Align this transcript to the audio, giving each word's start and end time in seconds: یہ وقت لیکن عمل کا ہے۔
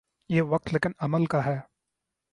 یہ 0.29 0.41
وقت 0.41 0.73
لیکن 0.73 0.91
عمل 0.99 1.25
کا 1.25 1.45
ہے۔ 1.45 1.59